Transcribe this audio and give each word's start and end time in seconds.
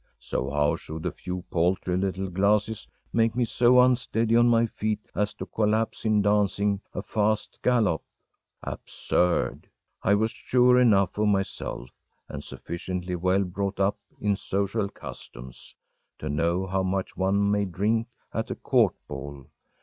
So 0.17 0.49
how 0.49 0.75
should 0.77 1.05
a 1.05 1.11
few 1.11 1.43
paltry 1.51 1.95
little 1.95 2.27
glasses 2.31 2.87
make 3.13 3.35
me 3.35 3.45
so 3.45 3.79
unsteady 3.79 4.35
on 4.35 4.49
my 4.49 4.65
feet 4.65 5.01
as 5.13 5.35
to 5.35 5.45
collapse 5.45 6.05
in 6.05 6.23
dancing 6.23 6.81
a 6.91 7.03
fast 7.03 7.59
gallop? 7.61 8.01
Absurd! 8.63 9.69
I 10.01 10.15
was 10.15 10.31
sure 10.31 10.79
enough 10.79 11.19
of 11.19 11.27
myself, 11.27 11.91
and 12.27 12.43
sufficiently 12.43 13.15
well 13.15 13.43
brought 13.43 13.79
up 13.79 13.99
in 14.19 14.35
social 14.35 14.89
customs, 14.89 15.75
to 16.17 16.29
know 16.29 16.65
how 16.65 16.81
much 16.81 17.15
one 17.15 17.51
may 17.51 17.65
drink 17.65 18.07
at 18.33 18.49
a 18.49 18.55
court 18.55 18.95
ball. 19.07 19.45